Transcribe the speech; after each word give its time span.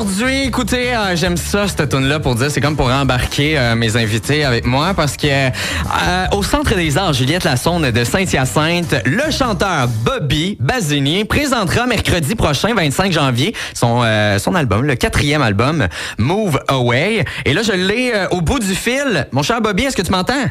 Invité 0.00 0.14
d'aujourd'hui. 0.14 0.42
Écoutez, 0.46 0.94
euh, 0.94 1.16
j'aime 1.16 1.36
ça, 1.36 1.66
cette 1.68 1.88
tune 1.88 2.06
là 2.06 2.20
pour 2.20 2.34
dire, 2.34 2.50
c'est 2.50 2.60
comme 2.60 2.76
pour 2.76 2.90
embarquer 2.90 3.58
euh, 3.58 3.74
mes 3.74 3.96
invités 3.96 4.44
avec 4.44 4.66
moi, 4.66 4.94
parce 4.94 5.16
que 5.16 5.26
euh, 5.26 6.26
au 6.32 6.42
Centre 6.42 6.74
des 6.74 6.96
Arts 6.96 7.12
Juliette 7.12 7.44
Lassonde 7.44 7.84
de 7.86 8.04
Saint-Hyacinthe, 8.04 9.02
le 9.06 9.30
chanteur 9.30 9.88
Bobby 10.04 10.56
Basini 10.60 11.24
présentera 11.24 11.86
mercredi 11.86 12.34
prochain, 12.34 12.74
25 12.74 13.12
janvier, 13.12 13.54
son, 13.74 14.02
son 14.38 14.54
album, 14.54 14.84
le 14.84 14.94
quatrième 14.94 15.42
album, 15.42 15.86
Move 16.18 16.60
Away. 16.68 17.24
Et 17.44 17.54
là, 17.54 17.62
je 17.62 17.72
l'ai 17.72 18.12
au 18.30 18.40
bout 18.40 18.58
du 18.58 18.74
fil. 18.74 19.26
Mon 19.32 19.42
cher 19.42 19.60
Bobby, 19.60 19.84
est-ce 19.84 19.96
que 19.96 20.02
tu 20.02 20.12
m'entends? 20.12 20.46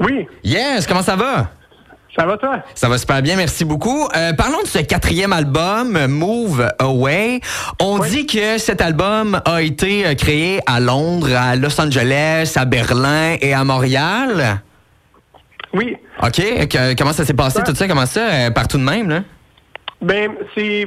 Oui, 0.00 0.26
Yes, 0.44 0.86
comment 0.86 1.02
ça 1.02 1.16
va? 1.16 1.50
Ça 2.16 2.24
va 2.26 2.36
toi? 2.38 2.58
Ça 2.74 2.88
va 2.88 2.98
super 2.98 3.20
bien, 3.22 3.36
merci 3.36 3.64
beaucoup. 3.64 4.08
Euh, 4.16 4.32
parlons 4.32 4.62
de 4.62 4.66
ce 4.66 4.78
quatrième 4.78 5.32
album, 5.32 6.06
Move 6.06 6.68
Away. 6.78 7.40
On 7.80 7.98
Oui. 8.00 8.08
dit 8.10 8.26
que 8.26 8.58
cet 8.58 8.80
album 8.80 9.40
a 9.44 9.62
été 9.62 10.06
euh, 10.06 10.14
créé 10.14 10.60
à 10.66 10.80
Londres, 10.80 11.28
à 11.36 11.56
Los 11.56 11.78
Angeles, 11.80 12.54
à 12.56 12.64
Berlin 12.64 13.36
et 13.40 13.52
à 13.52 13.64
Montréal. 13.64 14.60
Oui. 15.74 15.96
OK, 16.22 16.36
que- 16.68 16.94
comment 16.96 17.12
ça 17.12 17.24
s'est 17.24 17.34
passé 17.34 17.58
Ouais. 17.58 17.64
tout 17.64 17.74
ça? 17.74 17.86
Comment 17.86 18.06
ça? 18.06 18.20
euh, 18.20 18.50
partout 18.50 18.78
de 18.78 18.82
même, 18.84 19.08
là? 19.10 19.20
Ben, 20.00 20.30
c'est 20.54 20.86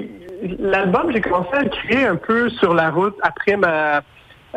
l'album, 0.59 1.12
j'ai 1.14 1.22
commencé 1.22 1.50
à 1.53 1.62
le 1.64 1.70
créer 1.70 2.06
un 2.06 2.16
peu 2.16 2.50
sur 2.50 2.73
la 2.73 2.90
route 2.90 3.16
après 3.22 3.56
ma 3.58 4.02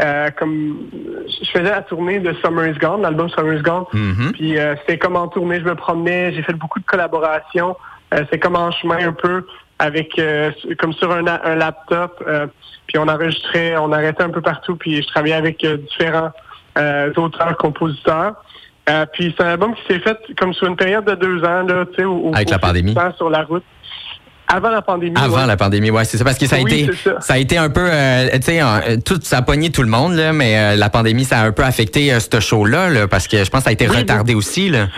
euh, 0.00 0.30
comme 0.38 0.88
je 1.28 1.50
faisais 1.50 1.70
la 1.70 1.82
tournée 1.82 2.18
de 2.20 2.32
Summer 2.42 2.66
is 2.68 2.78
Gone, 2.78 3.02
l'album 3.02 3.28
Summer 3.30 3.54
is 3.54 3.62
Gone. 3.62 3.84
Mhm. 3.92 4.32
Puis 4.32 4.58
euh, 4.58 4.74
c'était 4.80 4.98
comme 4.98 5.16
en 5.16 5.28
tournée, 5.28 5.60
je 5.60 5.64
me 5.64 5.74
promenais, 5.74 6.32
j'ai 6.32 6.42
fait 6.42 6.54
beaucoup 6.54 6.80
de 6.80 6.84
collaborations. 6.86 7.76
Euh, 8.14 8.24
c'est 8.30 8.38
comme 8.38 8.56
en 8.56 8.70
chemin 8.70 9.06
un 9.08 9.12
peu 9.12 9.46
avec 9.78 10.18
euh, 10.18 10.50
comme 10.78 10.92
sur 10.94 11.10
un, 11.12 11.26
un 11.26 11.54
laptop. 11.56 12.22
euh, 12.26 12.46
puis 12.86 12.98
on 12.98 13.08
enregistrait, 13.08 13.76
on 13.76 13.92
arrêtait 13.92 14.22
un 14.22 14.30
peu 14.30 14.40
partout. 14.40 14.76
Puis 14.76 15.02
je 15.02 15.06
travaillais 15.08 15.34
avec 15.34 15.62
euh, 15.64 15.76
différents 15.78 16.30
euh, 16.78 17.12
auteurs, 17.16 17.56
compositeurs. 17.58 18.34
Euh, 18.90 19.06
puis 19.12 19.32
c'est 19.36 19.44
un 19.44 19.50
album 19.50 19.74
qui 19.74 19.82
s'est 19.86 20.00
fait 20.00 20.18
comme 20.38 20.52
sur 20.52 20.66
une 20.66 20.74
période 20.76 21.04
de 21.04 21.14
deux 21.14 21.44
ans 21.44 21.62
là, 21.62 21.84
tu 21.86 21.96
sais, 21.96 22.04
au, 22.04 22.32
Avec 22.34 22.50
la 22.50 22.56
au 22.56 22.58
fil 22.58 22.68
pandémie. 22.68 22.94
sur 23.16 23.30
la 23.30 23.42
route. 23.44 23.62
Avant 24.52 24.70
la 24.70 24.82
pandémie. 24.82 25.16
Avant 25.16 25.40
ouais. 25.40 25.46
la 25.46 25.56
pandémie, 25.56 25.90
ouais, 25.90 26.04
c'est 26.04 26.18
ça. 26.18 26.24
Parce 26.24 26.38
que 26.38 26.46
ça 26.46 26.56
a 26.56 26.60
Oui, 26.60 26.82
été, 26.82 26.92
ça. 27.20 27.34
a 27.34 27.38
été 27.38 27.56
un 27.56 27.70
peu, 27.70 27.88
euh, 27.90 28.28
tu 28.34 28.42
sais, 28.42 28.62
euh, 28.62 28.96
tout, 29.04 29.18
ça 29.22 29.38
a 29.38 29.42
pogné 29.42 29.70
tout 29.70 29.82
le 29.82 29.88
monde, 29.88 30.14
là, 30.14 30.32
mais 30.32 30.58
euh, 30.58 30.76
la 30.76 30.90
pandémie, 30.90 31.24
ça 31.24 31.38
a 31.38 31.46
un 31.46 31.52
peu 31.52 31.64
affecté 31.64 32.12
euh, 32.12 32.20
ce 32.20 32.38
show-là, 32.40 32.90
là, 32.90 33.08
parce 33.08 33.28
que 33.28 33.44
je 33.44 33.50
pense 33.50 33.60
que 33.60 33.64
ça 33.64 33.70
a 33.70 33.72
été 33.72 33.88
Oui, 33.88 33.96
retardé 33.96 34.34
aussi, 34.34 34.68
là. 34.68 34.88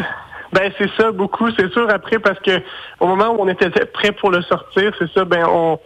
Ben 0.53 0.71
c'est 0.79 0.91
ça 0.97 1.11
beaucoup, 1.11 1.51
c'est 1.59 1.73
sûr 1.73 1.89
après 1.91 2.21
parce 2.21 2.39
que 2.39 2.63
au 3.01 3.09
moment 3.09 3.35
où 3.37 3.43
on 3.43 3.49
était 3.49 3.71
prêt 3.87 4.13
pour 4.13 4.31
le 4.31 4.41
sortir, 4.43 4.93
c'est 5.01 5.11
ça, 5.13 5.25
ben 5.25 5.45
on 5.51 5.81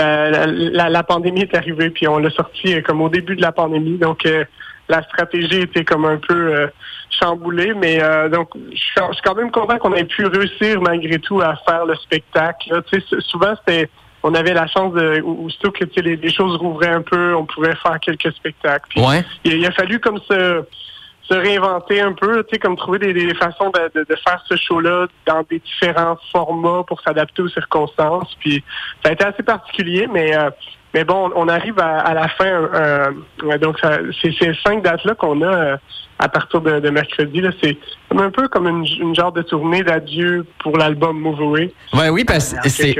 euh, 0.00 0.46
la, 0.72 0.88
la 0.88 1.02
pandémie 1.02 1.42
est 1.42 1.54
arrivée 1.54 1.90
puis 1.90 2.08
on 2.08 2.16
l'a 2.18 2.30
sorti 2.30 2.82
comme 2.82 3.02
au 3.02 3.10
début 3.10 3.36
de 3.36 3.42
la 3.42 3.52
pandémie, 3.52 3.98
donc 3.98 4.24
euh, 4.24 4.44
la 4.88 5.02
stratégie 5.02 5.60
était 5.62 5.84
comme 5.84 6.04
un 6.04 6.18
peu 6.18 6.34
euh, 6.54 6.66
chamboulée, 7.10 7.72
mais 7.74 8.02
euh, 8.02 8.28
donc 8.28 8.50
je 8.72 8.76
suis 8.76 9.22
quand 9.24 9.34
même 9.34 9.50
content 9.50 9.78
qu'on 9.78 9.94
ait 9.94 10.04
pu 10.04 10.26
réussir 10.26 10.80
malgré 10.82 11.18
tout 11.18 11.40
à 11.40 11.56
faire 11.68 11.86
le 11.86 11.94
spectacle. 11.96 12.82
Tu 12.90 13.00
sais, 13.00 13.16
souvent 13.20 13.54
c'était 13.56 13.88
on 14.22 14.34
avait 14.34 14.54
la 14.54 14.66
chance 14.66 14.92
de 14.94 15.20
ou- 15.22 15.46
aussitôt 15.46 15.70
que 15.70 15.84
tu 15.84 15.94
sais, 15.94 16.02
les, 16.02 16.16
les 16.16 16.32
choses 16.32 16.56
rouvraient 16.56 16.88
un 16.92 17.02
peu, 17.02 17.34
on 17.34 17.44
pouvait 17.44 17.74
faire 17.76 17.98
quelques 18.00 18.32
spectacles. 18.32 18.86
Puis, 18.88 19.00
Ouais. 19.02 19.22
il, 19.44 19.54
il 19.54 19.66
a 19.66 19.70
fallu 19.72 20.00
comme 20.00 20.18
se, 20.18 20.64
se 21.28 21.34
réinventer 21.34 22.00
un 22.00 22.12
peu, 22.12 22.42
tu 22.44 22.50
sais, 22.54 22.58
comme 22.58 22.74
trouver 22.76 22.98
des, 22.98 23.12
des 23.12 23.34
façons 23.34 23.70
de, 23.70 23.98
de- 24.00 24.06
de 24.08 24.16
faire 24.26 24.42
ce 24.48 24.56
show-là 24.56 25.08
dans 25.26 25.42
des 25.50 25.58
différents 25.58 26.16
formats 26.32 26.84
pour 26.86 27.00
s'adapter 27.02 27.42
aux 27.42 27.48
circonstances. 27.48 28.34
Puis 28.40 28.64
ça 29.02 29.10
a 29.10 29.12
été 29.12 29.24
assez 29.24 29.42
particulier, 29.42 30.06
mais 30.10 30.34
euh, 30.34 30.48
mais 30.94 31.04
bon, 31.04 31.30
on 31.36 31.48
arrive 31.48 31.78
à, 31.78 31.98
à 32.00 32.14
la 32.14 32.28
fin. 32.28 32.46
euh, 32.46 33.10
ouais, 33.42 33.58
donc 33.58 33.76
c'est 34.22 34.32
ces 34.38 34.52
cinq 34.64 34.82
dates-là 34.82 35.14
qu'on 35.16 35.42
a 35.42 35.46
euh, 35.46 35.76
à 36.20 36.28
partir 36.28 36.60
de, 36.60 36.78
de 36.78 36.90
mercredi. 36.90 37.42
C'est 37.62 37.76
un 38.16 38.30
peu 38.30 38.46
comme 38.46 38.68
une, 38.68 38.86
une 39.00 39.14
genre 39.16 39.32
de 39.32 39.42
tournée 39.42 39.82
d'adieu 39.82 40.46
pour 40.60 40.78
l'album 40.78 41.18
Move 41.18 41.40
Away. 41.40 41.72
Ouais, 41.92 42.08
oui, 42.10 42.24
parce 42.24 42.54
que 42.54 42.68
c'est. 42.68 42.94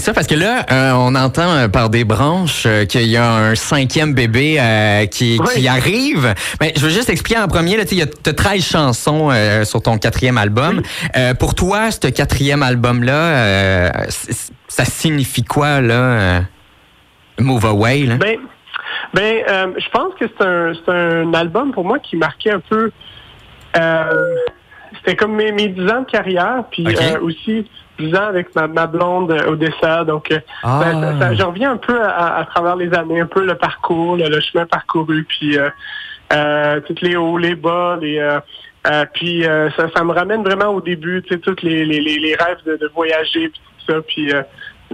ça, 0.00 0.12
parce 0.12 0.26
que 0.26 0.34
là, 0.34 0.66
euh, 0.72 0.92
on 0.96 1.14
entend 1.14 1.48
euh, 1.54 1.68
par 1.68 1.88
des 1.88 2.02
branches 2.04 2.64
euh, 2.66 2.84
qu'il 2.84 3.06
y 3.06 3.16
a 3.16 3.30
un 3.32 3.54
cinquième 3.54 4.12
bébé 4.14 4.56
euh, 4.58 5.06
qui, 5.06 5.38
Oui. 5.40 5.46
qui 5.54 5.68
arrive. 5.68 6.34
Mais 6.60 6.72
je 6.76 6.80
veux 6.80 6.90
juste 6.90 7.08
expliquer 7.08 7.40
en 7.40 7.46
premier, 7.46 7.76
là, 7.76 7.84
tu 7.84 7.90
sais, 7.90 7.94
il 7.94 7.98
y 8.00 8.02
a 8.02 8.06
t'as 8.06 8.32
13 8.32 8.64
chansons 8.64 9.28
euh, 9.30 9.64
sur 9.64 9.80
ton 9.80 9.96
quatrième 9.96 10.38
album. 10.38 10.82
Euh, 11.16 11.34
pour 11.34 11.54
toi, 11.54 11.92
ce 11.92 12.08
quatrième 12.08 12.64
album-là, 12.64 13.12
euh, 13.12 13.90
ça 14.66 14.84
signifie 14.84 15.44
quoi, 15.44 15.80
là? 15.80 16.40
Move 17.38 17.64
Away, 17.66 18.00
là? 18.04 18.16
Ben, 18.16 18.38
ben, 19.14 19.42
euh, 19.48 19.66
je 19.78 19.88
pense 19.90 20.14
que 20.14 20.24
c'est 20.26 20.44
un, 20.44 20.72
un 20.92 21.34
album 21.34 21.72
pour 21.72 21.84
moi 21.84 21.98
qui 21.98 22.16
marquait 22.16 22.50
un 22.52 22.60
peu. 22.60 22.90
euh, 23.78 24.34
c'était 24.98 25.16
comme 25.16 25.34
mes, 25.34 25.52
mes 25.52 25.68
10 25.68 25.82
ans 25.90 26.00
de 26.02 26.10
carrière, 26.10 26.64
puis 26.70 26.86
euh, 26.86 27.20
aussi 27.20 27.68
10 27.98 28.14
ans 28.14 28.26
avec 28.28 28.54
ma, 28.54 28.66
ma 28.66 28.86
blonde 28.86 29.32
au 29.48 29.56
dessert. 29.56 30.04
Donc, 30.06 30.32
Ah. 30.62 30.80
ben, 30.82 31.00
ça- 31.00 31.18
ça- 31.18 31.34
j'en 31.34 31.50
reviens 31.50 31.72
un 31.72 31.76
peu 31.76 32.00
à, 32.02 32.36
à 32.38 32.44
travers 32.46 32.76
les 32.76 32.92
années, 32.94 33.20
un 33.20 33.26
peu 33.26 33.44
le 33.44 33.54
parcours, 33.56 34.16
le, 34.16 34.28
le 34.28 34.40
chemin 34.40 34.64
parcouru, 34.66 35.24
puis 35.24 35.56
toutes 36.86 37.00
les 37.02 37.16
hauts, 37.16 37.38
les 37.38 37.54
bas, 37.54 37.98
les. 38.00 38.18
euh, 38.18 38.40
puis 39.14 39.44
euh, 39.46 39.68
ça, 39.72 39.88
ça 39.94 40.04
me 40.04 40.12
ramène 40.12 40.42
vraiment 40.44 40.68
au 40.68 40.80
début, 40.80 41.20
tu 41.22 41.34
sais, 41.34 41.40
tous 41.40 41.56
les, 41.62 41.84
les, 41.84 42.00
les, 42.00 42.18
les 42.20 42.34
rêves 42.36 42.58
de, 42.64 42.76
de 42.76 42.90
voyager, 42.94 43.48
puis 43.48 43.60
tout 43.86 43.92
ça, 43.92 44.00
puis. 44.06 44.32
Euh, 44.32 44.42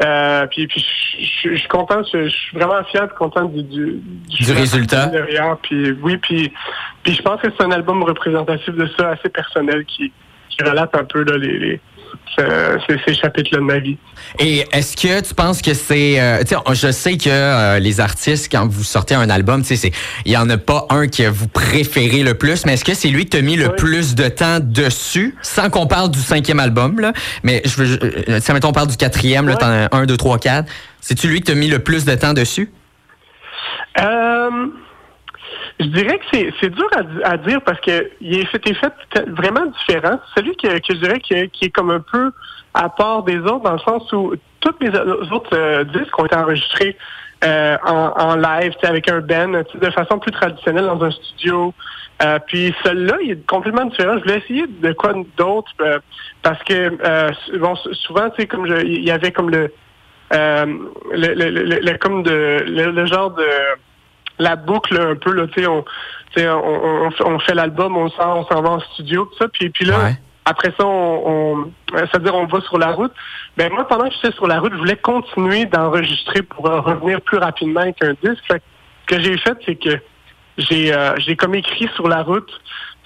euh, 0.00 0.46
puis, 0.46 0.66
puis 0.66 0.84
je, 1.18 1.54
suis 1.54 1.68
content, 1.68 2.02
je, 2.10 2.28
suis 2.28 2.56
vraiment 2.56 2.82
fier, 2.84 3.12
content 3.14 3.44
du, 3.44 3.62
du, 3.62 4.00
Du 4.28 4.44
chemin 4.44 4.60
résultat. 4.60 5.06
derrière. 5.06 5.56
Puis 5.62 5.92
oui, 6.02 6.16
puis, 6.16 6.52
puis 7.02 7.14
je 7.14 7.22
pense 7.22 7.40
que 7.40 7.48
c'est 7.50 7.64
un 7.64 7.70
album 7.72 8.02
représentatif 8.02 8.74
de 8.74 8.88
ça, 8.96 9.10
assez 9.10 9.28
personnel, 9.28 9.84
qui, 9.84 10.12
qui 10.48 10.62
relate 10.64 10.94
un 10.96 11.04
peu 11.04 11.24
là, 11.24 11.36
les, 11.36 11.80
ces, 12.36 13.14
chapitres-là 13.14 13.58
de 13.58 13.64
ma 13.64 13.78
vie. 13.78 13.96
Et 14.38 14.64
est-ce 14.72 14.96
que 14.96 15.20
tu 15.20 15.34
penses 15.34 15.62
que 15.62 15.74
c'est... 15.74 16.20
euh, 16.20 16.42
je 16.72 16.90
sais 16.90 17.16
que 17.16 17.28
euh, 17.28 17.78
les 17.78 18.00
artistes, 18.00 18.50
quand 18.50 18.66
vous 18.66 18.84
sortez 18.84 19.14
un 19.14 19.28
album, 19.30 19.62
il 20.24 20.32
y 20.32 20.36
en 20.36 20.48
a 20.48 20.56
pas 20.56 20.86
un 20.90 21.06
que 21.08 21.28
vous 21.28 21.48
préférez 21.48 22.22
le 22.22 22.34
plus, 22.34 22.64
mais 22.66 22.74
est-ce 22.74 22.84
que 22.84 22.94
c'est 22.94 23.08
lui 23.08 23.24
qui 23.24 23.30
t'a 23.30 23.42
mis 23.42 23.56
le 23.56 23.68
Oui. 23.68 23.76
plus 23.76 24.14
de 24.14 24.28
temps 24.28 24.58
dessus, 24.60 25.34
sans 25.42 25.70
qu'on 25.70 25.86
parle 25.86 26.10
du 26.10 26.20
cinquième 26.20 26.60
album, 26.60 27.00
là? 27.00 27.12
Mais 27.42 27.62
je 27.64 27.82
veux... 27.82 27.98
euh, 28.28 28.40
si, 28.40 28.52
mettons, 28.52 28.68
on 28.68 28.72
parle 28.72 28.88
du 28.88 28.96
quatrième, 28.96 29.48
là, 29.48 29.56
t'en 29.56 29.66
as 29.66 29.88
un, 29.92 30.06
deux, 30.06 30.16
trois, 30.16 30.38
quatre. 30.38 30.70
C'est-tu 31.00 31.28
lui 31.28 31.40
qui 31.40 31.52
t'a 31.52 31.54
mis 31.54 31.68
le 31.68 31.80
plus 31.80 32.04
de 32.04 32.14
temps 32.14 32.32
dessus? 32.32 32.70
Euh, 34.00 34.50
je 35.80 35.86
dirais 35.86 36.18
que 36.18 36.24
c'est, 36.32 36.70
dur 36.70 36.88
à, 36.96 37.02
di- 37.02 37.22
à 37.24 37.36
dire 37.36 37.60
parce 37.62 37.80
que 37.80 38.10
est 38.70 38.74
fait, 38.74 38.92
vraiment 39.28 39.66
différent. 39.66 40.18
Celui 40.36 40.56
que, 40.56 40.68
que 40.78 40.94
je 40.94 40.98
dirais 40.98 41.20
que- 41.20 41.46
qui 41.46 41.66
est 41.66 41.70
comme 41.70 41.90
un 41.90 42.00
peu 42.00 42.30
à 42.74 42.88
part 42.88 43.22
des 43.22 43.38
autres 43.38 43.60
dans 43.60 43.72
le 43.72 43.78
sens 43.80 44.10
où 44.12 44.34
tous 44.60 44.74
les 44.80 44.90
autres 44.90 45.54
euh, 45.56 45.84
disques 45.84 46.18
ont 46.18 46.26
été 46.26 46.36
enregistrés 46.36 46.96
euh, 47.44 47.76
en, 47.84 48.12
en 48.16 48.36
live, 48.36 48.72
avec 48.82 49.10
un 49.10 49.20
band, 49.20 49.62
de 49.74 49.90
façon 49.90 50.18
plus 50.20 50.30
traditionnelle 50.30 50.86
dans 50.86 51.02
un 51.02 51.10
studio. 51.10 51.74
Euh, 52.22 52.38
puis 52.46 52.72
celui-là, 52.84 53.16
il 53.22 53.30
est 53.32 53.46
complètement 53.46 53.86
différent. 53.86 54.16
Je 54.18 54.22
voulais 54.22 54.38
essayer 54.38 54.66
de 54.68 54.92
quoi 54.92 55.12
d'autre 55.36 55.72
euh, 55.80 55.98
parce 56.42 56.62
que 56.62 56.96
euh, 57.04 57.30
bon, 57.58 57.74
souvent, 57.74 58.30
tu 58.30 58.42
sais, 58.42 58.46
comme 58.46 58.66
je, 58.66 58.84
il 58.84 59.02
y 59.02 59.10
avait 59.10 59.32
comme 59.32 59.50
le 59.50 59.72
le, 60.30 61.34
le, 61.34 61.50
le, 61.50 61.98
comme 61.98 62.22
de 62.22 62.64
le 62.66 63.06
genre 63.06 63.32
de 63.32 63.44
la 64.42 64.56
boucle 64.56 64.98
un 65.00 65.16
peu 65.16 65.32
là, 65.32 65.46
tu 65.48 65.62
sais, 65.62 65.68
on, 65.68 65.84
on, 66.36 67.06
on, 67.06 67.10
fait- 67.10 67.24
on 67.24 67.38
fait 67.38 67.54
l'album, 67.54 67.96
on 67.96 68.08
sort, 68.10 68.36
on 68.38 68.44
s'en 68.54 68.62
va 68.62 68.70
en 68.70 68.80
studio, 68.80 69.24
tout 69.26 69.36
ça, 69.38 69.48
puis 69.48 69.70
puis 69.70 69.84
là, 69.84 69.98
Ouais. 69.98 70.16
après 70.44 70.72
ça, 70.78 70.84
on, 70.86 71.70
c'est-à-dire 71.90 72.34
on 72.34 72.46
va 72.46 72.60
sur 72.62 72.78
la 72.78 72.92
route. 72.92 73.12
Ben 73.56 73.70
moi, 73.72 73.86
pendant 73.86 74.08
que 74.08 74.14
j'étais 74.14 74.34
sur 74.34 74.46
la 74.46 74.58
route, 74.60 74.72
je 74.72 74.78
voulais 74.78 74.96
continuer 74.96 75.66
d'enregistrer 75.66 76.42
pour 76.42 76.68
euh, 76.68 76.80
revenir 76.80 77.20
plus 77.20 77.38
rapidement 77.38 77.80
avec 77.80 78.02
un 78.02 78.14
disque. 78.22 78.42
Fait 78.50 78.58
que 78.60 78.64
ce 79.10 79.16
que 79.16 79.22
j'ai 79.22 79.36
fait, 79.38 79.56
c'est 79.66 79.76
que 79.76 79.98
j'ai 80.58 80.92
euh, 80.94 81.14
j'ai 81.18 81.36
comme 81.36 81.54
écrit 81.54 81.88
sur 81.94 82.08
la 82.08 82.22
route. 82.22 82.50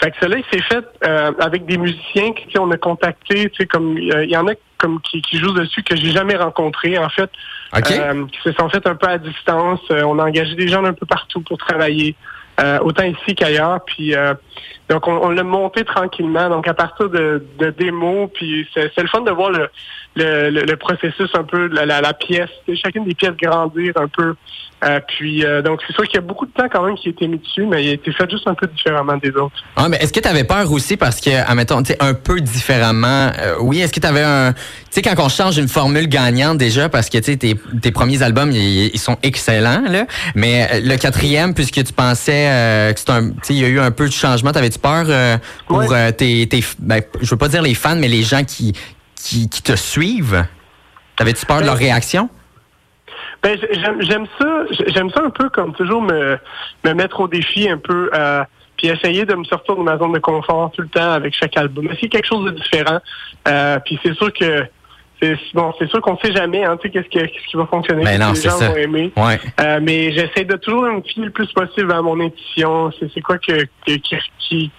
Fait 0.02 0.10
que 0.10 0.16
cela, 0.20 0.37
il 0.37 0.44
s'est 0.52 0.62
fait 0.62 0.84
euh, 1.04 1.32
avec 1.40 1.64
des 1.64 1.78
musiciens 1.78 2.32
sais, 2.34 2.58
on 2.58 2.70
a 2.70 2.76
contacté, 2.76 3.48
tu 3.50 3.62
sais, 3.62 3.66
comme 3.66 3.96
euh, 3.96 4.25
il 4.25 4.31
y 4.31 4.37
en 4.37 4.46
a 4.46 4.52
comme 4.78 5.00
qui, 5.00 5.22
qui 5.22 5.38
jouent 5.38 5.54
dessus 5.54 5.82
que 5.82 5.96
j'ai 5.96 6.10
jamais 6.10 6.37
rencontré. 6.37 6.98
En 6.98 7.08
fait, 7.08 7.31
OK. 7.76 7.90
euh, 7.90 8.26
qui 8.26 8.38
se 8.43 8.52
sont 8.52 8.69
faites 8.69 8.87
un 8.87 8.94
peu 8.94 9.08
à 9.08 9.19
distance. 9.19 9.81
Euh, 9.90 10.02
on 10.02 10.19
a 10.19 10.25
engagé 10.25 10.54
des 10.54 10.69
gens 10.69 10.84
un 10.84 10.93
peu 10.93 11.06
partout 11.06 11.40
pour 11.40 11.56
travailler, 11.56 12.14
euh, 12.60 12.78
autant 12.81 13.04
ici 13.04 13.34
qu'ailleurs. 13.34 13.81
Puis 13.87 14.14
euh, 14.14 14.34
donc 14.90 15.08
on, 15.08 15.14
on 15.14 15.31
l'a 15.31 15.43
monté 15.44 15.84
tranquillement. 15.84 16.50
Donc 16.50 16.69
à 16.69 16.75
partir 16.75 17.08
de, 17.08 17.46
de 17.58 17.70
démos, 17.70 18.28
puis 18.34 18.69
c'est 18.75 18.98
le 18.98 19.08
fun 19.08 19.22
de 19.22 19.31
voir 19.31 19.50
le, 19.50 19.70
le, 20.16 20.50
le, 20.50 20.62
le 20.64 20.76
processus 20.76 21.30
un 21.34 21.44
peu, 21.44 21.68
la, 21.68 21.86
la, 21.86 22.00
la 22.00 22.14
pièce, 22.14 22.48
chacune 22.82 23.04
des 23.04 23.14
pièces 23.14 23.36
grandir 23.40 23.92
un 23.96 24.08
peu. 24.08 24.34
Euh, 24.84 25.00
puis 25.08 25.42
euh, 25.42 25.62
donc 25.62 25.80
c'est 25.86 25.94
sûr 25.94 26.04
qu'il 26.04 26.16
y 26.16 26.18
a 26.18 26.20
beaucoup 26.20 26.44
de 26.44 26.50
temps 26.52 26.68
quand 26.70 26.84
même 26.84 26.96
qui 26.96 27.08
a 27.08 27.10
été 27.10 27.26
mis 27.28 27.38
dessus, 27.38 27.64
mais 27.64 27.82
il 27.82 27.88
a 27.88 27.92
été 27.94 28.12
fait 28.12 28.30
juste 28.30 28.46
un 28.46 28.54
peu 28.54 28.66
différemment 28.66 29.16
des 29.16 29.30
autres. 29.30 29.56
Ah, 29.74 29.88
mais 29.88 29.96
est-ce 29.98 30.12
que 30.12 30.20
tu 30.20 30.28
avais 30.28 30.44
peur 30.44 30.70
aussi 30.70 30.98
parce 30.98 31.18
que, 31.20 31.30
admettons, 31.30 31.82
tu 31.82 31.92
sais, 31.92 31.96
un 32.02 32.12
peu 32.12 32.40
différemment, 32.42 33.30
euh, 33.38 33.54
oui, 33.60 33.80
est-ce 33.80 33.92
que 33.92 34.00
tu 34.00 34.06
avais 34.06 34.22
un. 34.22 34.52
Tu 34.52 34.58
sais, 34.90 35.02
quand 35.02 35.14
on 35.18 35.28
change 35.30 35.56
une 35.56 35.68
formule 35.68 36.08
gagnante 36.08 36.58
déjà, 36.58 36.90
parce 36.90 37.08
que, 37.08 37.16
tu 37.19 37.24
sais, 37.24 37.36
tes, 37.38 37.54
tes 37.80 37.90
premiers 37.90 38.22
albums, 38.22 38.50
ils, 38.52 38.88
ils 38.94 38.98
sont 38.98 39.16
excellents, 39.22 39.82
là, 39.88 40.06
mais 40.34 40.69
euh, 40.70 40.80
le 40.82 40.96
quatrième, 40.98 41.54
puisque 41.54 41.82
tu 41.82 41.92
pensais 41.94 42.46
euh, 42.50 42.92
que 42.92 42.98
c'était 43.00 43.12
un. 43.12 43.30
Tu 43.30 43.36
sais, 43.44 43.54
il 43.54 43.60
y 43.60 43.64
a 43.64 43.69
eu 43.69 43.80
un 43.80 43.90
peu 43.90 44.06
de 44.06 44.12
changement, 44.12 44.52
t'avais-tu 44.52 44.78
peur 44.78 45.06
euh, 45.08 45.38
pour 45.69 45.78
Ouais. 45.78 45.86
euh, 45.90 46.12
tes. 46.12 46.46
tes 46.48 46.62
ben, 46.78 47.00
je 47.22 47.30
veux 47.30 47.38
pas 47.38 47.48
dire 47.48 47.62
les 47.62 47.74
fans, 47.74 47.96
mais 47.96 48.08
les 48.08 48.22
gens 48.22 48.44
qui, 48.44 48.74
qui, 49.16 49.48
qui 49.48 49.62
te 49.62 49.74
suivent? 49.76 50.44
T'avais-tu 51.16 51.46
peur 51.46 51.60
de 51.60 51.66
leur 51.66 51.76
réaction? 51.76 52.28
Ben, 53.42 53.58
j'aime 54.00 54.26
ça. 54.38 54.64
J'aime 54.88 55.10
ça 55.10 55.22
un 55.24 55.30
peu 55.30 55.48
comme 55.50 55.72
toujours 55.74 56.02
me, 56.02 56.38
me 56.84 56.92
mettre 56.92 57.20
au 57.20 57.28
défi 57.28 57.68
un 57.68 57.78
peu, 57.78 58.10
euh, 58.14 58.42
puis 58.76 58.88
essayer 58.88 59.24
de 59.24 59.34
me 59.34 59.44
sortir 59.44 59.76
de 59.76 59.82
ma 59.82 59.96
zone 59.98 60.12
de 60.12 60.18
confort 60.18 60.70
tout 60.72 60.82
le 60.82 60.88
temps 60.88 61.12
avec 61.12 61.34
chaque 61.34 61.56
album. 61.56 61.86
Essayer 61.90 62.08
quelque 62.08 62.26
chose 62.26 62.44
de 62.46 62.50
différent. 62.50 62.98
Euh, 63.48 63.78
puis 63.84 63.98
c'est 64.02 64.14
sûr 64.14 64.32
que 64.32 64.64
c'est 65.22 65.38
bon, 65.54 65.72
c'est 65.78 65.88
sûr 65.88 66.02
qu'on 66.02 66.19
sait 66.19 66.32
jamais, 66.32 66.62
hein, 66.64 66.76
tu 66.76 66.88
sais, 66.88 66.92
qu'est-ce 66.92 67.08
qui, 67.08 67.19
qu'est-ce 67.19 67.46
qui 67.46 67.56
va 67.56 67.64
fonctionner, 67.66 68.04
Ben 68.04 68.20
non, 68.20 68.32
les 68.32 68.40
gens 68.42 68.50
ça. 68.50 68.69
vont 68.69 68.76
aimer. 68.76 69.12
Ouais. 69.16 69.40
Euh, 69.60 69.80
mais 69.82 70.12
j'essaie 70.12 70.44
de 70.44 70.56
toujours 70.56 70.82
me 70.82 71.00
fier 71.00 71.24
le 71.24 71.30
plus 71.30 71.50
possible 71.52 71.90
à 71.92 72.02
mon 72.02 72.20
intuition. 72.20 72.90
C'est 73.00 73.10
c'est 73.14 73.22
quoi 73.22 73.38
que- 73.38 73.64
qui 73.86 74.70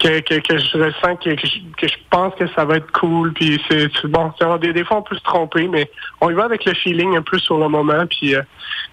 que, 0.00 0.20
que, 0.20 0.34
que 0.40 0.58
je 0.58 0.78
ressens 0.78 1.16
que, 1.16 1.34
que, 1.34 1.46
je, 1.46 1.58
que 1.76 1.88
je 1.88 1.96
pense 2.10 2.34
que 2.34 2.46
ça 2.48 2.64
va 2.64 2.76
être 2.76 2.90
cool. 2.92 3.32
Puis 3.32 3.60
c'est 3.68 4.06
bon, 4.06 4.32
des, 4.60 4.72
des 4.72 4.84
fois 4.84 4.98
on 4.98 5.02
peut 5.02 5.16
se 5.16 5.22
tromper, 5.22 5.68
mais 5.68 5.90
on 6.20 6.30
y 6.30 6.34
va 6.34 6.44
avec 6.44 6.64
le 6.64 6.74
feeling 6.74 7.16
un 7.16 7.22
peu 7.22 7.38
sur 7.38 7.58
le 7.58 7.68
moment. 7.68 8.06
Puis 8.08 8.34
euh, 8.34 8.42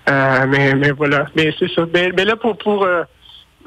euh, 0.10 0.46
mais, 0.48 0.76
mais 0.76 0.92
voilà. 0.92 1.26
Mais 1.36 1.54
c'est 1.58 1.72
ça. 1.72 1.86
Mais, 1.94 2.12
mais 2.16 2.26
là 2.26 2.36
pour 2.36 2.58
pour 2.58 2.84
euh, 2.84 3.04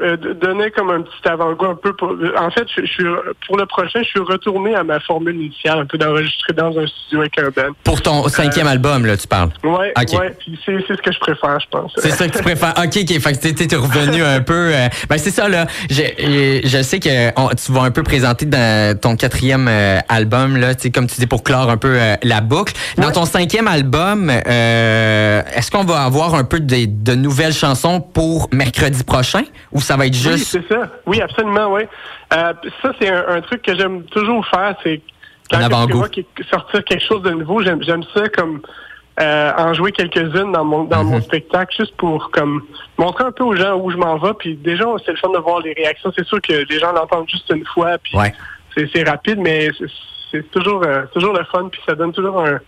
euh, 0.00 0.16
donner 0.16 0.70
comme 0.70 0.90
un 0.90 1.02
petit 1.02 1.28
avant-goût 1.28 1.66
un 1.66 1.74
peu 1.74 1.94
pour 1.94 2.14
en 2.38 2.50
fait 2.50 2.66
je, 2.76 2.82
je 2.82 2.86
suis 2.92 3.04
pour 3.46 3.56
le 3.56 3.66
prochain 3.66 4.00
je 4.02 4.08
suis 4.08 4.20
retourné 4.20 4.74
à 4.74 4.82
ma 4.84 5.00
formule 5.00 5.36
initiale 5.36 5.78
un 5.80 5.86
peu 5.86 5.98
d'enregistrer 5.98 6.52
dans 6.52 6.76
un 6.78 6.86
studio 6.86 7.20
avec 7.20 7.38
un 7.38 7.48
band 7.50 7.72
Pour 7.84 8.02
ton 8.02 8.28
cinquième 8.28 8.66
album, 8.66 9.06
là, 9.06 9.16
tu 9.16 9.26
parles. 9.26 9.50
ouais 9.64 9.92
Ok. 10.00 10.18
ouais 10.20 10.34
puis 10.38 10.58
c'est 10.64 10.76
c'est 10.86 10.96
ce 10.96 11.02
que 11.02 11.12
je 11.12 11.18
préfère 11.20 11.58
je 11.60 11.66
pense 11.70 11.92
C'est 11.96 12.10
ça 12.10 12.28
que 12.28 12.36
tu 12.36 12.42
préfères. 12.42 12.74
OK, 12.78 12.96
OK. 12.96 13.20
Fait 13.20 13.32
que 13.32 13.38
t'es- 13.38 13.54
t'es 13.66 13.76
revenu 13.76 14.22
un 14.22 14.40
peu. 14.40 14.70
euh, 14.74 14.88
ben, 15.08 15.18
c'est 15.18 15.30
ça, 15.30 15.48
là. 15.48 15.66
Je, 15.90 16.02
euh, 16.02 16.60
je 16.64 16.82
sais 16.82 17.00
que 17.00 17.30
on- 17.40 17.48
tu 17.48 17.72
vas 17.72 17.82
un 17.82 17.90
peu 17.90 18.02
présenter 18.02 18.46
dans 18.46 18.98
ton 18.98 19.16
quatrième 19.16 19.66
euh, 19.68 19.98
album, 20.08 20.56
là, 20.56 20.74
tu 20.74 20.90
comme 20.90 21.06
tu 21.06 21.16
dis, 21.20 21.26
pour 21.26 21.42
clore 21.42 21.70
un 21.70 21.76
peu 21.76 21.96
euh, 22.00 22.16
la 22.22 22.40
boucle. 22.40 22.74
Dans 22.98 23.06
Ouais. 23.06 23.12
ton 23.12 23.24
cinquième 23.24 23.68
album, 23.68 24.30
euh, 24.30 25.42
est-ce 25.54 25.70
qu'on 25.70 25.84
va 25.84 26.02
avoir 26.04 26.34
un 26.34 26.44
peu 26.44 26.60
de, 26.60 26.86
de 26.86 27.14
nouvelles 27.14 27.52
chansons 27.54 28.00
pour 28.00 28.48
mercredi 28.52 29.02
prochain? 29.04 29.42
Ou 29.72 29.80
ça 29.86 29.96
va 29.96 30.06
être 30.06 30.14
Oui, 30.14 30.18
juste? 30.32 30.46
c'est 30.50 30.68
ça. 30.72 30.88
Oui, 31.06 31.20
absolument, 31.20 31.72
oui. 31.72 31.82
Euh, 32.34 32.52
ça, 32.82 32.92
c'est 33.00 33.08
un, 33.08 33.24
un 33.28 33.40
truc 33.40 33.62
que 33.62 33.74
j'aime 33.76 34.02
toujours 34.04 34.46
faire, 34.46 34.74
c'est 34.82 35.00
quand 35.50 35.58
je 35.60 36.22
que- 36.22 36.44
sortir 36.50 36.84
quelque 36.84 37.04
chose 37.04 37.22
de 37.22 37.30
nouveau, 37.30 37.62
j'aime 37.62 37.82
j'aime 37.82 38.02
ça 38.14 38.28
comme 38.28 38.60
euh, 39.20 39.52
en 39.56 39.72
jouer 39.72 39.92
quelques-unes 39.92 40.52
dans 40.52 40.64
mon 40.64 40.84
dans 40.84 41.02
Mhm. 41.04 41.10
mon 41.10 41.20
spectacle, 41.22 41.74
juste 41.78 41.96
pour 41.96 42.30
comme 42.32 42.62
montrer 42.98 43.24
un 43.24 43.32
peu 43.32 43.44
aux 43.44 43.54
gens 43.56 43.74
où 43.76 43.90
je 43.90 43.96
m'en 43.96 44.18
vais. 44.18 44.34
Puis 44.38 44.56
déjà, 44.56 44.84
c'est 45.04 45.12
le 45.12 45.16
fun 45.18 45.30
de 45.30 45.38
voir 45.38 45.60
les 45.60 45.72
réactions. 45.72 46.12
C'est 46.16 46.26
sûr 46.26 46.40
que 46.42 46.52
les 46.68 46.78
gens 46.78 46.92
l'entendent 46.92 47.28
juste 47.28 47.48
une 47.50 47.64
fois, 47.64 47.96
puis 48.02 48.16
Ouais. 48.18 48.34
c'est 48.76 48.88
c'est 48.94 49.08
rapide, 49.08 49.38
mais 49.38 49.70
c'est- 49.78 49.86
c'est 50.32 50.50
toujours 50.50 50.82
euh, 50.84 51.04
toujours 51.14 51.32
le 51.32 51.44
fun, 51.44 51.68
puis 51.70 51.80
ça 51.86 51.94
donne 51.94 52.12
toujours 52.12 52.40
un 52.44 52.58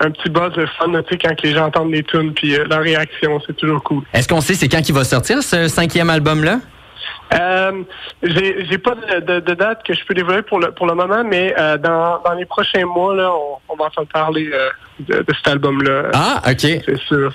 un 0.00 0.10
petit 0.10 0.28
buzz 0.30 0.52
de 0.54 0.66
fun, 0.78 0.86
tu 1.02 1.08
sais, 1.10 1.18
quand 1.18 1.42
les 1.42 1.52
gens 1.52 1.66
entendent 1.66 1.92
les 1.92 2.02
tunes, 2.04 2.32
puis 2.34 2.56
euh, 2.56 2.64
leur 2.70 2.80
réaction, 2.80 3.40
c'est 3.46 3.56
toujours 3.56 3.82
cool. 3.82 4.02
Est-ce 4.12 4.28
qu'on 4.28 4.40
sait 4.40 4.54
c'est 4.54 4.68
quand 4.68 4.82
qu'il 4.82 4.94
va 4.94 5.04
sortir, 5.04 5.42
ce 5.42 5.68
cinquième 5.68 6.10
album-là? 6.10 6.58
Euh, 7.34 7.72
j'ai 8.22 8.64
j'ai 8.70 8.78
pas 8.78 8.94
de, 8.94 9.20
de- 9.20 9.40
de 9.40 9.54
date 9.54 9.82
que 9.86 9.92
je 9.92 10.00
peux 10.06 10.14
dévoiler 10.14 10.40
pour 10.42 10.58
le 10.60 10.70
pour 10.72 10.86
le 10.86 10.94
moment, 10.94 11.22
mais 11.24 11.54
euh, 11.58 11.76
dans, 11.76 12.20
dans 12.24 12.32
les 12.32 12.46
prochains 12.46 12.86
mois 12.86 13.14
là, 13.14 13.30
on, 13.30 13.58
on 13.72 13.76
va 13.76 13.84
entendre 13.86 14.08
parler 14.10 14.48
euh, 14.52 14.70
de, 15.00 15.16
de 15.18 15.34
cet 15.36 15.46
album-là. 15.48 16.04
Ah, 16.14 16.42
OK. 16.48 16.60
C'est 16.60 16.98
sûr. 17.06 17.30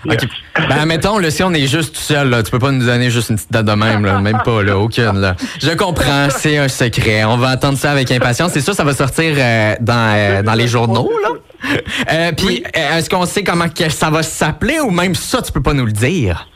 Ben, 0.67 0.85
mettons, 0.87 1.19
là, 1.19 1.29
si 1.29 1.43
on 1.43 1.53
est 1.53 1.67
juste 1.67 1.93
tout 1.95 2.01
seul, 2.01 2.29
là, 2.29 2.41
tu 2.41 2.49
peux 2.49 2.57
pas 2.59 2.71
nous 2.71 2.85
donner 2.85 3.11
juste 3.11 3.29
une 3.29 3.35
petite 3.35 3.51
date 3.51 3.65
de 3.67 3.73
même, 3.73 4.03
là, 4.03 4.19
même 4.19 4.41
pas, 4.43 4.63
là, 4.63 4.77
aucune, 4.79 5.19
là. 5.21 5.35
Je 5.61 5.71
comprends, 5.75 6.27
c'est 6.31 6.57
un 6.57 6.67
secret. 6.67 7.23
On 7.25 7.37
va 7.37 7.49
attendre 7.49 7.77
ça 7.77 7.91
avec 7.91 8.11
impatience. 8.11 8.51
C'est 8.51 8.61
sûr, 8.61 8.73
ça 8.73 8.83
va 8.83 8.93
sortir 8.93 9.35
dans, 9.79 10.43
dans 10.43 10.53
les 10.55 10.67
journaux, 10.67 11.11
là. 11.21 11.29
Euh, 12.11 12.31
Puis, 12.37 12.63
euh, 12.75 12.97
est-ce 12.97 13.09
qu'on 13.09 13.25
sait 13.25 13.43
comment 13.43 13.69
que 13.69 13.89
ça 13.89 14.09
va 14.09 14.23
s'appeler 14.23 14.79
ou 14.79 14.89
même 14.91 15.15
ça, 15.15 15.41
tu 15.41 15.51
peux 15.51 15.61
pas 15.61 15.73
nous 15.73 15.85
le 15.85 15.91
dire? 15.91 16.47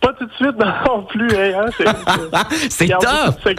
Pas 0.00 0.12
tout 0.18 0.26
de 0.26 0.32
suite 0.34 0.56
non 0.86 1.02
plus. 1.04 1.28
Hein, 1.36 1.66
c'est 1.76 2.68
C'est 2.70 2.86
garde 2.88 3.04
top! 3.04 3.36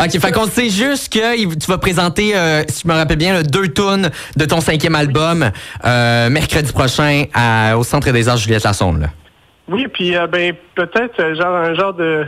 OK, 0.00 0.18
fait 0.20 0.32
qu'on 0.32 0.46
sait 0.46 0.70
juste 0.70 1.12
que 1.12 1.54
tu 1.54 1.66
vas 1.70 1.78
présenter, 1.78 2.36
euh, 2.36 2.62
si 2.68 2.82
je 2.84 2.88
me 2.88 2.94
rappelle 2.94 3.18
bien, 3.18 3.34
là, 3.34 3.42
deux 3.42 3.68
tunes 3.68 4.10
de 4.36 4.44
ton 4.46 4.60
cinquième 4.60 4.94
album 4.94 5.50
euh, 5.84 6.30
mercredi 6.30 6.72
prochain 6.72 7.24
à- 7.34 7.76
au 7.76 7.84
Centre 7.84 8.10
des 8.12 8.28
Arts 8.28 8.38
Juliette 8.38 8.64
Lassonde, 8.64 9.00
là. 9.02 9.08
oui, 9.68 9.86
puis 9.92 10.16
euh, 10.16 10.26
ben 10.26 10.54
peut-être 10.74 11.20
euh, 11.20 11.34
genre 11.34 11.54
un 11.54 11.74
genre 11.74 11.92
de. 11.94 12.24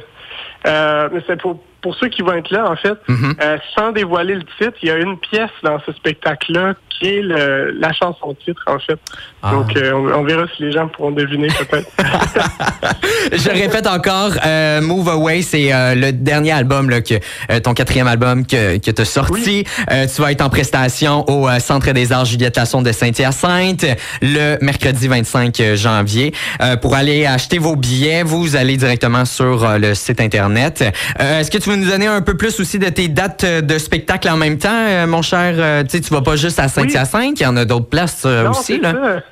Euh, 0.66 1.08
mais 1.12 1.20
c'est 1.26 1.40
pour 1.40 1.61
pour 1.80 1.94
ceux 1.96 2.08
qui 2.08 2.22
vont 2.22 2.32
être 2.34 2.50
là 2.50 2.70
en 2.70 2.76
fait, 2.76 2.94
Mhm. 3.08 3.34
euh, 3.40 3.56
sans 3.76 3.92
dévoiler 3.92 4.34
le 4.34 4.42
titre, 4.58 4.76
il 4.82 4.88
y 4.88 4.90
a 4.92 4.96
une 4.96 5.16
pièce 5.19 5.50
dans 5.62 5.78
ce 5.86 5.92
spectacle-là 5.92 6.75
qui 6.90 7.06
est 7.08 7.22
le, 7.22 7.70
la 7.78 7.92
chanson 7.92 8.34
titre 8.44 8.62
en 8.66 8.78
fait. 8.80 8.98
Ah. 9.42 9.52
Donc 9.52 9.76
euh, 9.76 9.92
on, 9.92 10.20
on 10.20 10.25
verra 10.25 10.44
si 10.56 10.64
les 10.64 10.72
gens 10.72 10.88
pourront 10.88 11.12
deviner 11.12 11.46
peut-être. 11.48 11.88
Je 13.32 13.50
répète 13.50 13.86
encore, 13.86 14.32
euh, 14.44 14.80
Move 14.80 15.08
Away, 15.08 15.42
c'est 15.42 15.72
euh, 15.72 15.94
le 15.94 16.12
dernier 16.12 16.52
album, 16.52 16.90
là, 16.90 17.00
que, 17.00 17.14
euh, 17.50 17.60
ton 17.60 17.75
quatrième 17.75 18.06
album 18.08 18.46
que, 18.46 18.78
que 18.78 18.90
tu 18.90 19.02
as 19.02 19.04
sorti. 19.04 19.64
Euh, 19.92 20.06
tu 20.12 20.20
vas 20.22 20.32
être 20.32 20.40
en 20.42 20.48
prestation 20.50 21.25
au 21.28 21.48
Centre 21.60 21.92
des 21.92 22.12
Arts 22.12 22.25
Juliette 22.25 22.56
Lassonde 22.56 22.86
de 22.86 22.92
Saint-Hyacinthe 22.92 23.84
le 24.22 24.56
mercredi 24.62 25.08
25 25.08 25.60
janvier. 25.75 26.32
Euh, 26.60 26.76
pour 26.76 26.94
aller 26.94 27.26
acheter 27.26 27.58
vos 27.58 27.76
billets, 27.76 28.22
vous 28.22 28.56
allez 28.56 28.76
directement 28.76 29.25
sur 29.25 29.78
le 29.78 29.94
site 29.94 30.20
Internet. 30.20 30.82
Est-ce 31.18 31.50
que 31.50 31.58
tu 31.58 31.67
veux 31.70 31.76
nous 31.76 31.90
donner 31.90 32.06
un 32.06 32.22
peu 32.22 32.37
plus 32.37 32.58
aussi 32.60 32.78
de 32.78 32.88
tes 32.88 33.08
dates 33.08 33.44
euh, 33.44 33.60
de 33.60 33.78
spectacle 33.78 34.28
en 34.28 34.37
même 34.37 34.58
temps, 34.58 34.68
euh, 34.72 35.06
mon 35.06 35.22
cher? 35.22 35.54
Euh, 35.56 35.82
tu 35.84 35.90
sais, 35.90 36.00
tu 36.00 36.12
vas 36.12 36.22
pas 36.22 36.37
juste 36.37 36.58
à 36.58 36.68
Saint-Hyacinthe, 36.68 37.40
il 37.40 37.42
y 37.42 37.46
en 37.46 37.56
a 37.56 37.64
d'autres 37.64 37.88
places 37.88 38.25
Non, 38.25 38.50
aussi. 38.50 38.78
Là. 38.78 38.92
ça. 38.92 39.22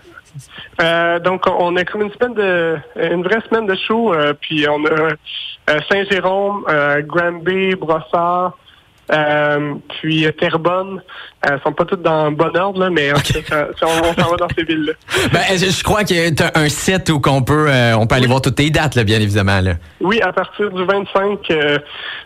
Euh, 0.82 1.18
donc, 1.18 1.44
on 1.46 1.74
a 1.76 1.84
comme 1.84 2.02
une 2.02 2.12
semaine 2.12 2.34
de, 2.34 2.76
une 2.96 3.22
vraie 3.22 3.40
semaine 3.48 3.66
de 3.66 3.74
show, 3.74 4.12
euh, 4.12 4.34
puis 4.38 4.66
on 4.68 4.84
a 4.84 4.90
euh, 4.90 5.78
Saint-Jérôme, 5.90 6.64
Granby, 7.06 7.74
Brossard, 7.76 8.56
euh, 9.12 9.74
puis 10.00 10.26
euh, 10.26 10.32
Terrebonne. 10.32 11.00
Euh, 11.48 11.58
sont 11.62 11.72
pas 11.72 11.84
toutes 11.84 12.02
dans 12.02 12.32
bon 12.32 12.50
ordre, 12.56 12.80
là, 12.80 12.90
mais 12.90 13.10
ça- 13.10 13.40
ça- 13.48 13.86
on, 13.86 14.08
on 14.08 14.20
s'en 14.20 14.30
va 14.30 14.36
dans 14.36 14.48
ces 14.56 14.64
villes-là. 14.64 14.94
Ben, 15.32 15.42
je 15.52 15.66
je 15.70 15.84
crois 15.84 16.02
que 16.02 16.30
tu 16.30 16.42
as 16.42 16.50
un 16.58 16.68
site 16.68 17.08
où 17.10 17.20
qu'on 17.20 17.42
peut, 17.42 17.66
euh, 17.68 17.94
on 17.96 18.06
peut 18.08 18.16
aller 18.16 18.26
voir 18.26 18.40
toutes 18.40 18.56
tes 18.56 18.68
dates, 18.70 18.96
là, 18.96 19.04
bien 19.04 19.20
évidemment. 19.20 19.60
Là? 19.60 19.74
Oui, 20.00 20.20
à 20.22 20.32
partir 20.32 20.70
du 20.72 20.84
25, 20.84 21.38
euh, 21.50 21.78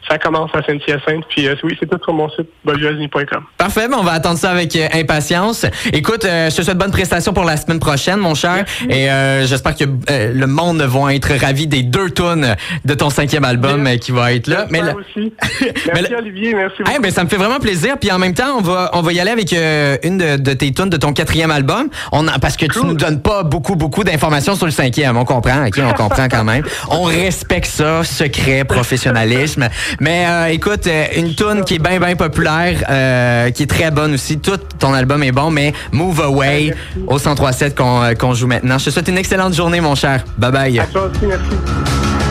ça 0.08 0.16
commence 0.16 0.50
à 0.54 0.62
Saint-Hyacinthe, 0.62 1.24
puis 1.28 1.48
oui, 1.64 1.76
c'est 1.78 1.90
tout 1.90 1.98
sur 2.02 2.14
mon 2.14 2.30
site, 2.30 2.48
bolioasny.com. 2.64 3.44
Parfait, 3.58 3.88
ben, 3.88 3.96
on 3.98 4.02
va 4.04 4.12
attendre 4.12 4.38
ça 4.38 4.52
avec 4.52 4.74
impatience. 4.94 5.66
Écoute, 5.92 6.22
je 6.24 6.56
te 6.56 6.62
souhaite 6.62 6.78
bonne 6.78 6.92
prestation 6.92 7.34
pour 7.34 7.44
la 7.44 7.58
semaine 7.58 7.80
prochaine, 7.80 8.20
mon 8.20 8.34
cher. 8.34 8.64
Et 8.88 9.08
j'espère 9.44 9.74
que 9.74 9.84
le 9.84 10.46
monde 10.46 10.80
va 10.80 11.14
être 11.14 11.34
ravi 11.38 11.66
des 11.66 11.82
deux 11.82 12.10
tunes 12.10 12.54
de 12.86 12.94
ton 12.94 13.10
cinquième 13.10 13.44
album 13.44 13.86
qui 14.00 14.12
va 14.12 14.32
être 14.32 14.46
là. 14.46 14.66
Mais 14.70 14.80
là- 14.80 14.94
aussi. 14.94 15.32
Mais 15.60 15.92
Merci 15.94 16.12
là- 16.12 16.18
Olivier, 16.18 16.54
merci 16.54 16.69
beaucoup. 16.78 16.90
Eh 16.96 16.98
ben, 17.00 17.10
ça 17.10 17.24
me 17.24 17.28
fait 17.28 17.36
vraiment 17.36 17.58
plaisir. 17.58 17.96
Puis 18.00 18.10
en 18.10 18.18
même 18.18 18.34
temps, 18.34 18.56
on 18.58 18.62
va, 18.62 18.90
on 18.94 19.02
va 19.02 19.12
y 19.12 19.20
aller 19.20 19.30
avec 19.30 19.52
euh, 19.52 19.96
une 20.02 20.18
de, 20.18 20.36
de 20.36 20.52
tes 20.52 20.72
tunes 20.72 20.90
de 20.90 20.96
ton 20.96 21.12
quatrième 21.12 21.50
album. 21.50 21.88
On 22.12 22.26
a, 22.28 22.38
parce 22.38 22.56
que 22.56 22.66
tu 22.66 22.78
Cool. 22.80 22.88
nous 22.88 22.94
donnes 22.94 23.20
pas 23.20 23.42
beaucoup, 23.42 23.76
beaucoup 23.76 24.04
d'informations 24.04 24.54
sur 24.56 24.66
le 24.66 24.72
cinquième. 24.72 25.16
On 25.16 25.24
comprend, 25.24 25.66
ok, 25.66 25.80
on 25.84 25.92
comprend 25.92 26.28
quand 26.28 26.44
même. 26.44 26.64
On 26.90 27.02
respecte 27.04 27.66
ça, 27.66 28.02
secret, 28.04 28.64
professionnalisme. 28.64 29.68
Mais 30.00 30.24
euh, 30.26 30.46
écoute, 30.46 30.86
euh, 30.86 31.04
une 31.16 31.34
tune 31.34 31.64
qui 31.64 31.74
est 31.74 31.78
bien, 31.78 31.98
bien 31.98 32.16
populaire, 32.16 32.82
euh, 32.90 33.50
qui 33.50 33.64
est 33.64 33.66
très 33.70 33.90
bonne 33.90 34.14
aussi. 34.14 34.38
Tout 34.38 34.58
ton 34.78 34.94
album 34.94 35.22
est 35.22 35.32
bon, 35.32 35.50
mais 35.50 35.72
Move 35.92 36.20
Away 36.22 36.74
Merci. 36.96 37.06
au 37.06 37.18
103.7 37.18 38.16
qu'on 38.16 38.34
joue 38.34 38.46
maintenant. 38.46 38.78
Je 38.78 38.86
te 38.86 38.90
souhaite 38.90 39.08
une 39.08 39.18
excellente 39.18 39.54
journée, 39.54 39.80
mon 39.80 39.94
cher. 39.94 40.24
Bye 40.38 40.52
bye. 40.52 40.78
À 40.78 40.86
toi 40.86 41.10
aussi, 41.12 41.26
merci. 41.26 42.29